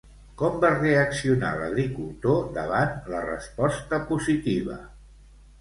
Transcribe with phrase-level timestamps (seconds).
[0.41, 4.83] Com va reaccionar l'agricultor davant la resposta positiva?